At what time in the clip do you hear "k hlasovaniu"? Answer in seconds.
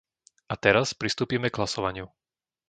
1.53-2.05